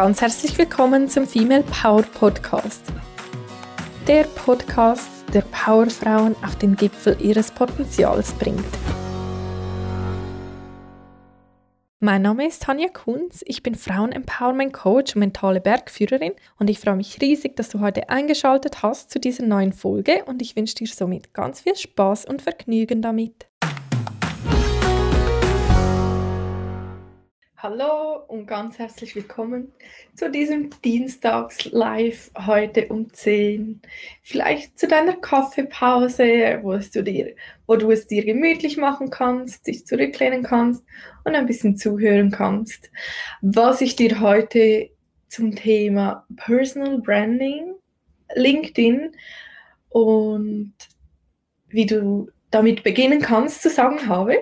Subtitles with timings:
[0.00, 2.82] ganz herzlich willkommen zum Female Power Podcast.
[4.08, 8.64] Der Podcast, der Powerfrauen auf den Gipfel ihres Potenzials bringt.
[11.98, 16.96] Mein Name ist Tanja Kunz, ich bin Frauen-Empowerment Coach und mentale Bergführerin und ich freue
[16.96, 20.86] mich riesig, dass du heute eingeschaltet hast zu dieser neuen Folge und ich wünsche dir
[20.86, 23.49] somit ganz viel Spaß und Vergnügen damit.
[27.62, 29.70] Hallo und ganz herzlich willkommen
[30.14, 33.82] zu diesem Dienstags-Live heute um 10.
[34.22, 37.34] Vielleicht zu deiner Kaffeepause, wo, du dir,
[37.66, 40.82] wo du es dir gemütlich machen kannst, dich zurücklehnen kannst
[41.24, 42.90] und ein bisschen zuhören kannst.
[43.42, 44.88] Was ich dir heute
[45.28, 47.74] zum Thema Personal Branding,
[48.36, 49.14] LinkedIn
[49.90, 50.72] und
[51.68, 54.38] wie du damit beginnen kannst zu sagen habe.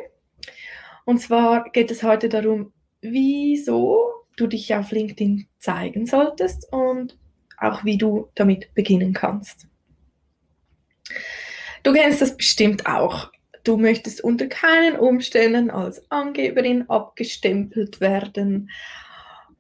[1.05, 7.19] Und zwar geht es heute darum, wieso du dich auf LinkedIn zeigen solltest und
[7.57, 9.67] auch wie du damit beginnen kannst.
[11.83, 13.33] Du kennst das bestimmt auch.
[13.65, 18.71] Du möchtest unter keinen Umständen als Angeberin abgestempelt werden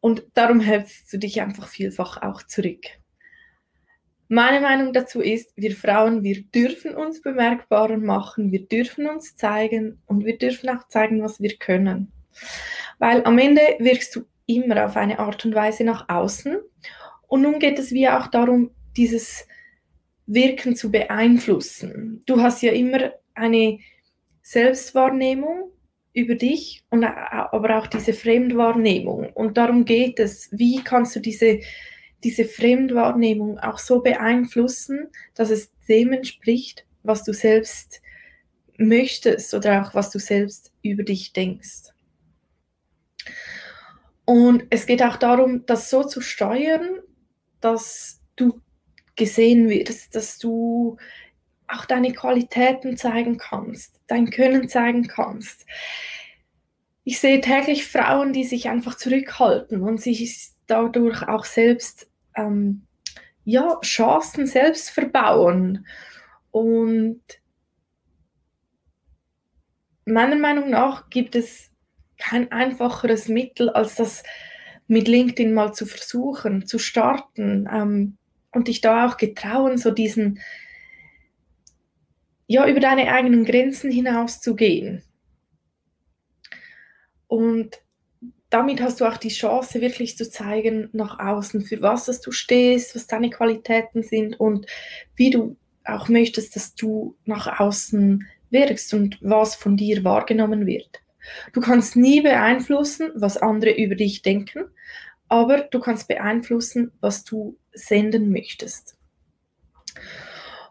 [0.00, 2.84] und darum hältst du dich einfach vielfach auch zurück.
[4.28, 10.02] Meine Meinung dazu ist, wir Frauen, wir dürfen uns bemerkbarer machen, wir dürfen uns zeigen
[10.06, 12.12] und wir dürfen auch zeigen, was wir können.
[12.98, 16.58] Weil am Ende wirkst du immer auf eine Art und Weise nach außen.
[17.26, 19.46] Und nun geht es wie auch darum, dieses
[20.26, 22.22] Wirken zu beeinflussen.
[22.26, 23.78] Du hast ja immer eine
[24.42, 25.70] Selbstwahrnehmung
[26.14, 29.30] über dich und aber auch diese Fremdwahrnehmung.
[29.34, 30.48] Und darum geht es.
[30.50, 31.60] Wie kannst du diese,
[32.24, 38.02] diese Fremdwahrnehmung auch so beeinflussen, dass es dem entspricht, was du selbst
[38.78, 41.92] möchtest oder auch was du selbst über dich denkst.
[44.28, 46.98] Und es geht auch darum, das so zu steuern,
[47.62, 48.60] dass du
[49.16, 50.98] gesehen wirst, dass du
[51.66, 55.64] auch deine Qualitäten zeigen kannst, dein Können zeigen kannst.
[57.04, 62.82] Ich sehe täglich Frauen, die sich einfach zurückhalten und sich dadurch auch selbst ähm,
[63.44, 65.86] ja, Chancen selbst verbauen.
[66.50, 67.22] Und
[70.04, 71.70] meiner Meinung nach gibt es
[72.18, 74.22] kein einfacheres Mittel, als das
[74.86, 78.16] mit LinkedIn mal zu versuchen, zu starten ähm,
[78.52, 80.40] und dich da auch getrauen, so diesen,
[82.46, 85.02] ja, über deine eigenen Grenzen hinaus zu gehen.
[87.26, 87.82] Und
[88.50, 92.32] damit hast du auch die Chance, wirklich zu zeigen nach außen, für was dass du
[92.32, 94.66] stehst, was deine Qualitäten sind und
[95.14, 101.02] wie du auch möchtest, dass du nach außen wirkst und was von dir wahrgenommen wird.
[101.52, 104.64] Du kannst nie beeinflussen, was andere über dich denken,
[105.28, 108.96] aber du kannst beeinflussen, was du senden möchtest.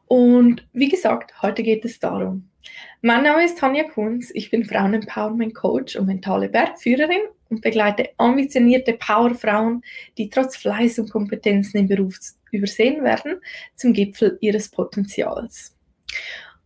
[0.07, 2.49] Und wie gesagt, heute geht es darum.
[3.01, 8.93] Mein Name ist Tanja Kunz, ich bin Frauen-Empowerment Coach und mentale Bergführerin und begleite ambitionierte
[8.93, 9.83] Powerfrauen,
[10.17, 12.17] die trotz Fleiß und Kompetenzen im Beruf
[12.51, 13.39] übersehen werden,
[13.75, 15.75] zum Gipfel ihres Potenzials.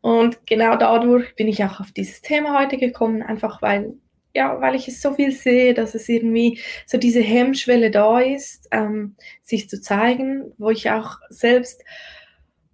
[0.01, 3.93] Und genau dadurch bin ich auch auf dieses Thema heute gekommen, einfach weil,
[4.33, 8.67] ja, weil ich es so viel sehe, dass es irgendwie so diese Hemmschwelle da ist,
[8.71, 11.83] ähm, sich zu zeigen, wo ich auch selbst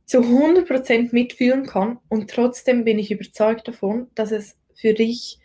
[0.06, 2.00] zu 100% mitfühlen kann.
[2.08, 5.40] Und trotzdem bin ich überzeugt davon, dass es für dich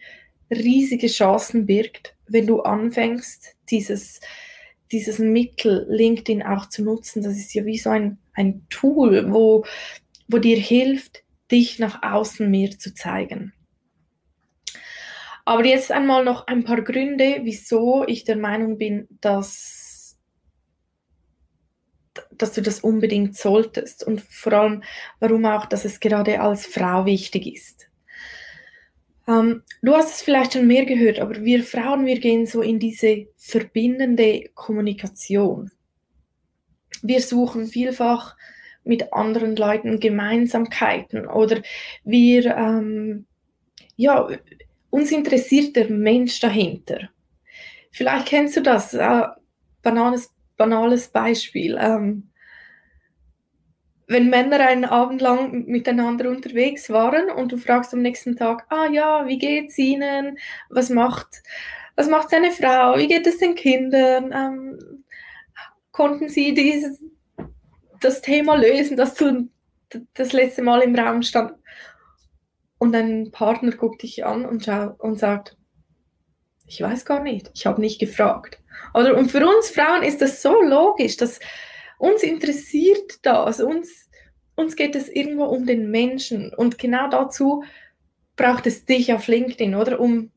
[0.51, 4.21] riesige Chancen birgt, wenn du anfängst, dieses,
[4.93, 7.23] dieses Mittel LinkedIn auch zu nutzen.
[7.23, 9.65] Das ist ja wie so ein, ein Tool, wo,
[10.29, 11.22] wo dir hilft,
[11.53, 13.53] dich nach außen mehr zu zeigen.
[15.45, 20.17] Aber jetzt einmal noch ein paar Gründe, wieso ich der Meinung bin, dass,
[22.31, 24.83] dass du das unbedingt solltest und vor allem,
[25.19, 27.89] warum auch, dass es gerade als Frau wichtig ist.
[29.27, 32.79] Ähm, du hast es vielleicht schon mehr gehört, aber wir Frauen, wir gehen so in
[32.79, 35.71] diese verbindende Kommunikation.
[37.03, 38.37] Wir suchen vielfach
[38.85, 41.63] mit anderen Leuten Gemeinsamkeiten oder
[42.05, 43.27] wir, ähm,
[43.97, 44.29] ja,
[44.91, 47.11] uns interessiert der Mensch dahinter.
[47.91, 49.23] Vielleicht kennst du das, äh,
[49.83, 51.79] banales, banales Beispiel.
[51.81, 52.29] Ähm,
[54.07, 58.87] wenn Männer einen Abend lang miteinander unterwegs waren und du fragst am nächsten Tag, ah
[58.87, 60.39] ja, wie geht's ihnen?
[60.69, 61.43] Was macht,
[61.97, 62.99] was macht seine Frau?
[62.99, 64.33] Wie geht es den Kindern?
[64.33, 65.05] Ähm,
[65.93, 67.03] konnten sie dieses,
[68.05, 69.49] das Thema lösen, das du
[70.15, 71.53] das letzte Mal im Raum stand.
[72.79, 74.67] Und ein Partner guckt dich an und,
[74.99, 75.57] und sagt,
[76.67, 77.51] Ich weiß gar nicht.
[77.55, 78.61] Ich habe nicht gefragt.
[78.95, 81.39] Oder, und für uns Frauen ist das so logisch, dass
[81.99, 83.61] uns interessiert das.
[83.61, 84.09] Uns,
[84.57, 86.53] uns geht es irgendwo um den Menschen.
[86.55, 87.63] Und genau dazu
[88.37, 90.01] braucht es dich auf LinkedIn, oder?
[90.01, 90.31] Um,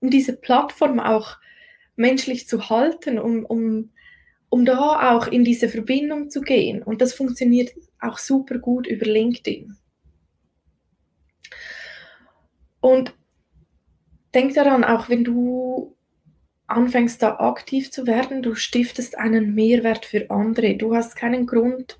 [0.00, 1.38] um diese Plattform auch
[1.94, 3.92] menschlich zu halten, um, um,
[4.56, 6.82] um da auch in diese Verbindung zu gehen.
[6.82, 9.76] Und das funktioniert auch super gut über LinkedIn.
[12.80, 13.14] Und
[14.32, 15.94] denk daran, auch wenn du
[16.68, 20.74] anfängst da aktiv zu werden, du stiftest einen Mehrwert für andere.
[20.76, 21.98] Du hast keinen Grund,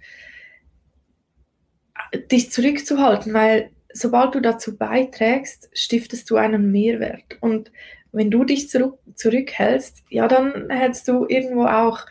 [2.32, 7.37] dich zurückzuhalten, weil sobald du dazu beiträgst, stiftest du einen Mehrwert.
[7.43, 7.70] Und
[8.12, 12.06] wenn du dich zurück, zurückhältst, ja, dann hältst du irgendwo auch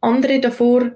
[0.00, 0.92] andere davor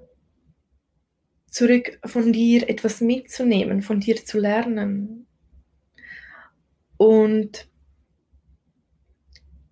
[1.50, 5.26] zurück, von dir etwas mitzunehmen, von dir zu lernen.
[6.96, 7.68] Und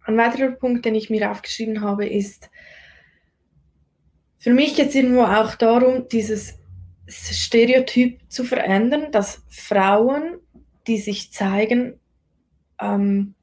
[0.05, 2.51] ein weiterer Punkt, den ich mir aufgeschrieben habe, ist
[4.39, 6.59] für mich jetzt irgendwo auch darum, dieses
[7.09, 10.39] Stereotyp zu verändern, dass Frauen,
[10.87, 12.01] die sich zeigen,
[12.81, 13.35] ähm,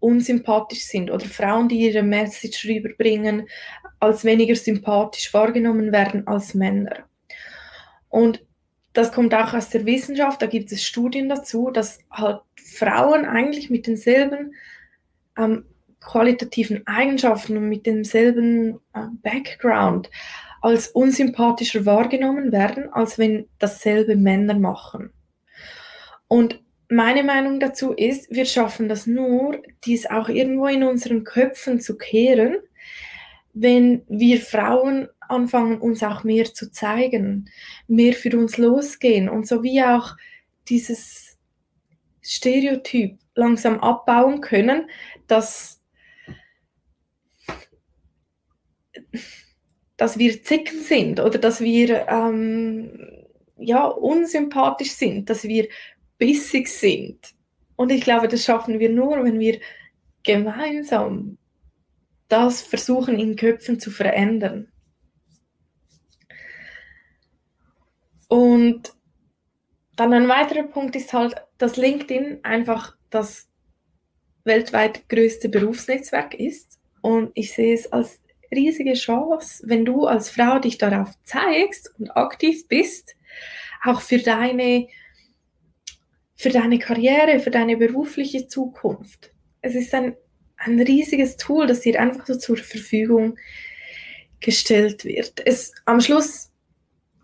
[0.00, 3.48] unsympathisch sind oder Frauen, die ihre Message rüberbringen,
[4.00, 7.04] als weniger sympathisch wahrgenommen werden als Männer.
[8.08, 8.44] Und
[8.92, 13.70] das kommt auch aus der Wissenschaft, da gibt es Studien dazu, dass halt Frauen eigentlich
[13.70, 14.54] mit denselben
[15.36, 15.64] ähm,
[16.00, 20.10] qualitativen Eigenschaften und mit demselben äh, Background
[20.60, 25.12] als unsympathischer wahrgenommen werden, als wenn dasselbe Männer machen.
[26.26, 31.80] Und meine Meinung dazu ist, wir schaffen das nur, dies auch irgendwo in unseren Köpfen
[31.80, 32.56] zu kehren,
[33.60, 37.50] wenn wir Frauen anfangen, uns auch mehr zu zeigen,
[37.86, 40.16] mehr für uns losgehen und so wie auch
[40.68, 41.38] dieses
[42.22, 44.88] Stereotyp langsam abbauen können,
[45.26, 45.82] dass,
[49.96, 53.24] dass wir Zicken sind oder dass wir ähm,
[53.56, 55.68] ja, unsympathisch sind, dass wir
[56.18, 57.34] bissig sind.
[57.76, 59.60] Und ich glaube, das schaffen wir nur, wenn wir
[60.22, 61.38] gemeinsam
[62.28, 64.70] das versuchen in Köpfen zu verändern.
[68.28, 68.92] Und
[69.96, 73.48] dann ein weiterer Punkt ist halt, dass LinkedIn einfach das
[74.44, 76.78] weltweit größte Berufsnetzwerk ist.
[77.00, 78.20] Und ich sehe es als
[78.54, 83.16] riesige Chance, wenn du als Frau dich darauf zeigst und aktiv bist,
[83.82, 84.88] auch für deine
[86.38, 89.32] für deine Karriere, für deine berufliche Zukunft.
[89.60, 90.16] Es ist ein,
[90.58, 93.38] ein riesiges Tool, das dir einfach so zur Verfügung
[94.40, 95.44] gestellt wird.
[95.46, 96.50] Es am Schluss,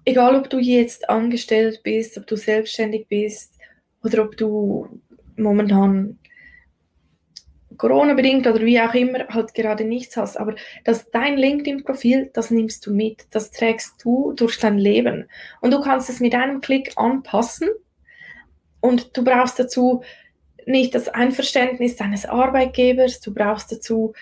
[0.05, 3.59] egal ob du jetzt angestellt bist, ob du selbstständig bist
[4.03, 5.01] oder ob du
[5.37, 6.19] momentan
[7.77, 10.55] Corona-bedingt oder wie auch immer halt gerade nichts hast, aber
[10.85, 15.29] dass dein LinkedIn-Profil, das nimmst du mit, das trägst du durch dein Leben
[15.61, 17.69] und du kannst es mit einem Klick anpassen
[18.81, 20.03] und du brauchst dazu
[20.67, 24.15] nicht das Einverständnis deines Arbeitgebers, du brauchst dazu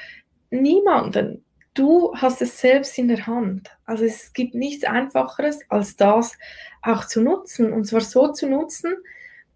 [0.50, 1.44] niemanden.
[1.74, 3.70] Du hast es selbst in der Hand.
[3.86, 6.36] Also es gibt nichts Einfacheres, als das
[6.82, 7.72] auch zu nutzen.
[7.72, 8.94] Und zwar so zu nutzen,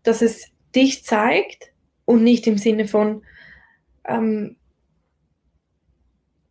[0.02, 1.72] dass es dich zeigt
[2.06, 3.22] und nicht im Sinne von,
[4.06, 4.56] ähm,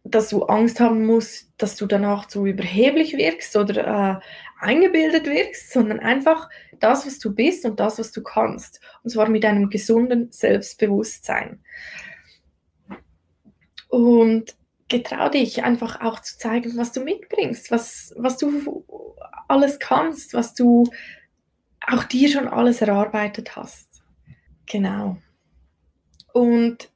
[0.08, 4.22] dass du Angst haben musst, dass du danach zu überheblich wirkst oder
[4.62, 6.48] äh, eingebildet wirkst, sondern einfach
[6.80, 8.80] das, was du bist und das, was du kannst.
[9.04, 11.64] Und zwar mit einem gesunden Selbstbewusstsein.
[13.90, 14.56] Und
[14.90, 18.86] getrau dich einfach auch zu zeigen, was du mitbringst, was, was du
[19.48, 20.88] alles kannst, was du
[21.88, 24.04] auch dir schon alles erarbeitet hast.
[24.68, 25.18] Genau.
[26.34, 26.92] Und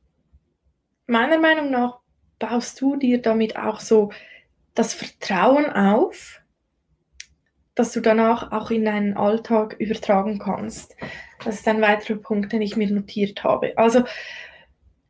[1.07, 1.98] meiner Meinung nach
[2.39, 4.11] baust du dir damit auch so
[4.73, 6.41] das Vertrauen auf,
[7.75, 10.95] dass du danach auch in deinen Alltag übertragen kannst.
[11.43, 13.77] Das ist ein weiterer Punkt, den ich mir notiert habe.
[13.77, 14.03] Also,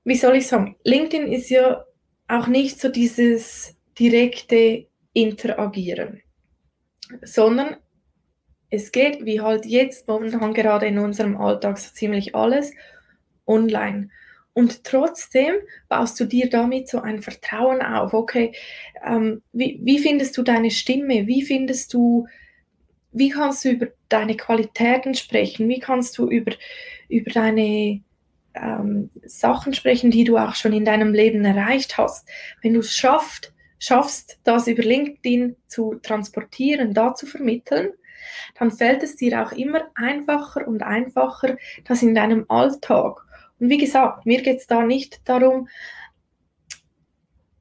[0.03, 1.86] wie soll ich sagen, LinkedIn ist ja
[2.27, 6.21] auch nicht so dieses direkte Interagieren,
[7.24, 7.77] sondern
[8.69, 12.71] es geht, wie halt jetzt momentan gerade in unserem Alltag so ziemlich alles,
[13.48, 14.09] online.
[14.53, 15.53] Und trotzdem
[15.88, 18.13] baust du dir damit so ein Vertrauen auf.
[18.13, 18.53] Okay,
[19.06, 21.27] ähm, wie, wie findest du deine Stimme?
[21.27, 22.27] Wie findest du
[23.12, 25.68] wie kannst du über deine Qualitäten sprechen?
[25.68, 26.51] Wie kannst du über,
[27.08, 28.01] über deine
[28.53, 32.27] ähm, Sachen sprechen, die du auch schon in deinem Leben erreicht hast?
[32.62, 37.89] Wenn du es schaffst, schaffst, das über LinkedIn zu transportieren, da zu vermitteln,
[38.58, 43.25] dann fällt es dir auch immer einfacher und einfacher, das in deinem Alltag
[43.60, 45.68] Und wie gesagt, mir geht es da nicht darum,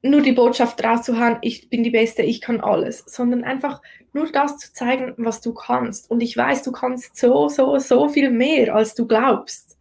[0.01, 3.81] nur die Botschaft rauszuhauen, ich bin die Beste, ich kann alles, sondern einfach
[4.13, 6.09] nur das zu zeigen, was du kannst.
[6.09, 9.77] Und ich weiß, du kannst so, so, so viel mehr, als du glaubst.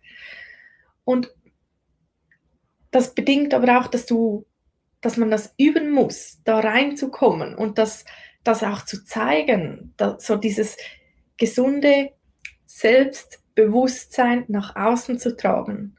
[1.04, 1.32] Und
[2.90, 4.46] das bedingt aber auch, dass du,
[5.00, 8.04] dass man das üben muss, da reinzukommen und das,
[8.42, 10.76] das auch zu zeigen, so dieses
[11.36, 12.10] gesunde
[12.66, 15.97] Selbstbewusstsein nach außen zu tragen.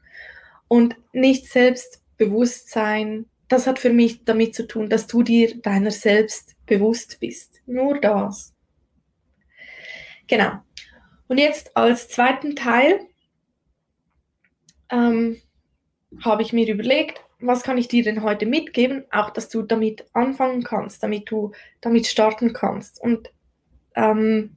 [0.70, 6.54] Und nicht Selbstbewusstsein das hat für mich damit zu tun, dass du dir deiner selbst
[6.66, 7.60] bewusst bist.
[7.66, 8.54] Nur das.
[10.28, 10.52] Genau.
[11.26, 13.00] Und jetzt als zweiten Teil
[14.88, 15.42] ähm,
[16.24, 20.06] habe ich mir überlegt, was kann ich dir denn heute mitgeben, auch dass du damit
[20.12, 21.50] anfangen kannst, damit du
[21.80, 23.00] damit starten kannst.
[23.00, 23.32] Und
[23.96, 24.56] ähm,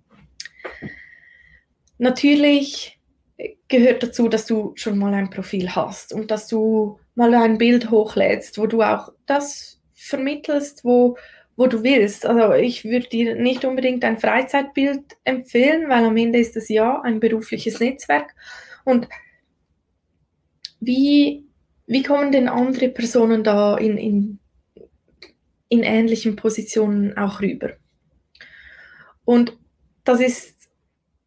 [1.97, 2.99] natürlich
[3.67, 7.91] gehört dazu, dass du schon mal ein Profil hast und dass du mal ein Bild
[7.91, 11.17] hochlädst, wo du auch das vermittelst, wo,
[11.55, 12.25] wo du willst.
[12.25, 17.01] Also ich würde dir nicht unbedingt ein Freizeitbild empfehlen, weil am Ende ist es ja
[17.01, 18.33] ein berufliches Netzwerk.
[18.83, 19.07] Und
[20.79, 21.45] wie,
[21.87, 24.39] wie kommen denn andere Personen da in, in,
[25.69, 27.71] in ähnlichen Positionen auch rüber?
[29.25, 29.57] Und
[30.03, 30.69] das ist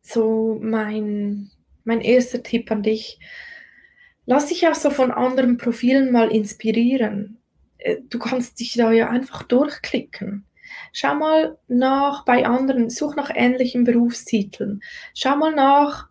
[0.02, 1.50] so mein,
[1.86, 3.18] mein erster Tipp an dich
[4.26, 7.38] lass dich auch so von anderen Profilen mal inspirieren.
[7.78, 10.44] Äh, du kannst dich da ja einfach durchklicken.
[10.92, 14.82] Schau mal nach bei anderen, such nach ähnlichen Berufstiteln.
[15.14, 16.08] Schau mal nach,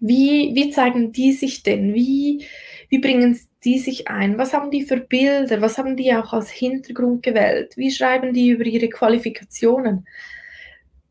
[0.00, 1.92] wie, wie zeigen die sich denn?
[1.92, 2.46] Wie,
[2.88, 4.38] wie bringen die sich ein?
[4.38, 5.60] Was haben die für Bilder?
[5.60, 7.76] Was haben die auch als Hintergrund gewählt?
[7.76, 10.06] Wie schreiben die über ihre Qualifikationen?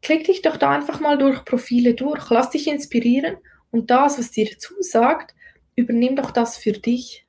[0.02, 2.30] Klick dich doch da einfach mal durch Profile durch.
[2.30, 3.36] Lass dich inspirieren
[3.72, 5.36] und das, was dir zusagt,
[5.76, 7.26] übernimm doch das für dich.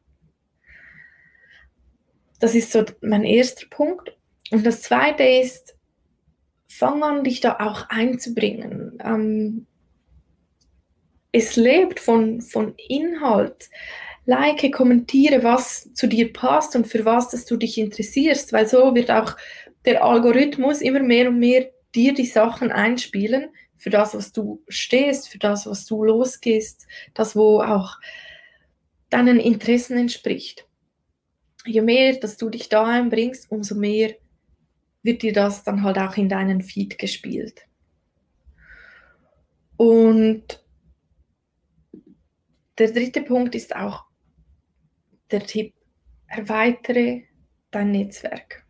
[2.40, 4.16] Das ist so mein erster Punkt.
[4.50, 5.76] Und das zweite ist,
[6.68, 8.98] fang an, dich da auch einzubringen.
[9.04, 9.66] Ähm,
[11.32, 13.68] es lebt von, von Inhalt.
[14.24, 18.94] Like, kommentiere, was zu dir passt und für was dass du dich interessierst, weil so
[18.94, 19.36] wird auch
[19.84, 25.28] der Algorithmus immer mehr und mehr dir die Sachen einspielen, für das, was du stehst,
[25.28, 27.96] für das, was du losgehst, das, wo auch
[29.08, 30.66] deinen Interessen entspricht.
[31.64, 34.14] Je mehr, dass du dich da einbringst, umso mehr
[35.02, 37.62] wird dir das dann halt auch in deinen Feed gespielt.
[39.76, 40.64] Und
[42.78, 44.04] der dritte Punkt ist auch
[45.30, 45.74] der Tipp,
[46.26, 47.24] erweitere
[47.70, 48.67] dein Netzwerk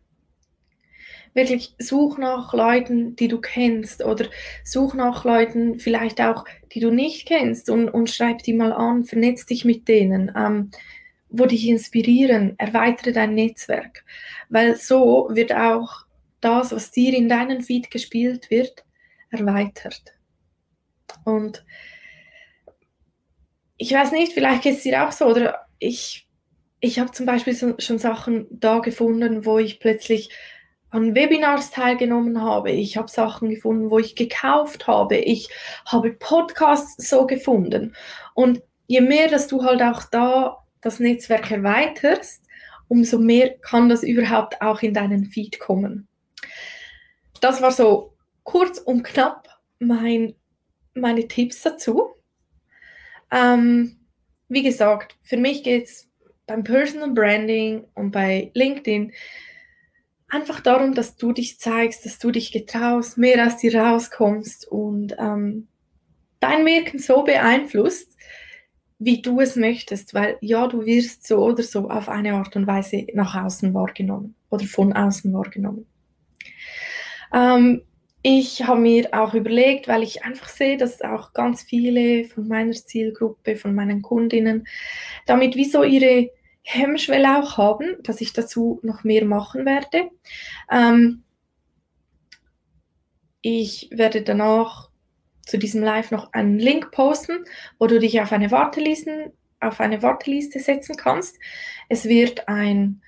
[1.33, 4.25] wirklich such nach Leuten, die du kennst oder
[4.63, 9.05] such nach Leuten vielleicht auch, die du nicht kennst und, und schreib die mal an,
[9.05, 10.71] vernetz dich mit denen, ähm,
[11.29, 14.03] wo dich inspirieren, erweitere dein Netzwerk,
[14.49, 16.05] weil so wird auch
[16.41, 18.83] das, was dir in deinen Feed gespielt wird,
[19.29, 20.01] erweitert.
[21.23, 21.63] Und
[23.77, 26.27] ich weiß nicht, vielleicht geht es dir auch so, oder ich,
[26.79, 30.29] ich habe zum Beispiel schon Sachen da gefunden, wo ich plötzlich
[30.91, 32.71] an Webinars teilgenommen habe.
[32.71, 35.17] Ich habe Sachen gefunden, wo ich gekauft habe.
[35.17, 35.49] Ich
[35.85, 37.95] habe Podcasts so gefunden.
[38.33, 42.43] Und je mehr, dass du halt auch da das Netzwerk erweiterst,
[42.87, 46.07] umso mehr kann das überhaupt auch in deinen Feed kommen.
[47.39, 49.47] Das war so kurz und knapp
[49.79, 50.35] mein,
[50.93, 52.15] meine Tipps dazu.
[53.31, 53.99] Ähm,
[54.47, 56.09] wie gesagt, für mich geht es
[56.47, 59.13] beim Personal Branding und bei LinkedIn
[60.29, 65.15] einfach darum, dass du dich zeigst, dass du dich getraust, mehr aus dir rauskommst und
[65.19, 65.67] ähm,
[66.39, 68.15] dein Wirken so beeinflusst,
[68.99, 72.67] wie du es möchtest, weil ja, du wirst so oder so auf eine Art und
[72.67, 75.85] Weise nach außen wahrgenommen oder von außen wahrgenommen.
[77.33, 77.81] Ähm,
[78.21, 82.73] ich habe mir auch überlegt, weil ich einfach sehe, dass auch ganz viele von meiner
[82.73, 84.67] Zielgruppe, von meinen Kundinnen,
[85.25, 86.29] damit wie so ihre
[86.63, 90.09] Hemmschwelle auch haben, dass ich dazu noch mehr machen werde.
[90.71, 91.23] Ähm,
[93.41, 94.89] ich werde danach
[95.45, 97.45] zu diesem Live noch einen Link posten,
[97.79, 101.39] wo du dich auf eine Warteliste, auf eine Warteliste setzen kannst.
[101.87, 103.01] Es wird ein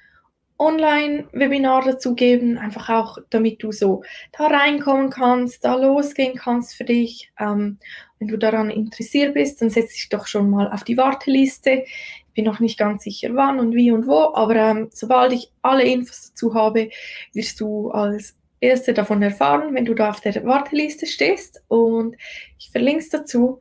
[0.58, 6.84] Online-Webinar dazu geben, einfach auch, damit du so da reinkommen kannst, da losgehen kannst für
[6.84, 7.32] dich.
[7.40, 7.80] Ähm,
[8.20, 11.84] wenn du daran interessiert bist, dann setz dich doch schon mal auf die Warteliste
[12.34, 15.84] bin noch nicht ganz sicher, wann und wie und wo, aber ähm, sobald ich alle
[15.84, 16.90] Infos dazu habe,
[17.34, 22.16] wirst du als Erste davon erfahren, wenn du da auf der Warteliste stehst und
[22.60, 23.60] ich verlinke es dazu.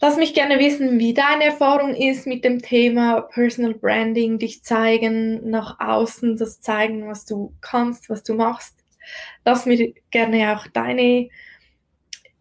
[0.00, 5.48] Lass mich gerne wissen, wie deine Erfahrung ist mit dem Thema Personal Branding, dich zeigen,
[5.48, 8.76] nach außen das zeigen, was du kannst, was du machst.
[9.44, 11.28] Lass mir gerne auch deine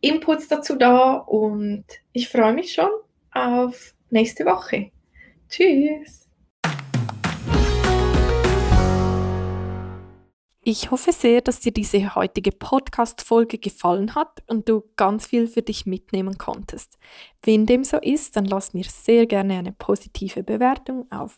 [0.01, 2.89] Inputs dazu da und ich freue mich schon
[3.31, 4.91] auf nächste Woche.
[5.53, 6.27] Tschüss!
[10.63, 15.61] Ich hoffe sehr, dass dir diese heutige Podcast-Folge gefallen hat und du ganz viel für
[15.61, 16.97] dich mitnehmen konntest.
[17.43, 21.37] Wenn dem so ist, dann lass mir sehr gerne eine positive Bewertung auf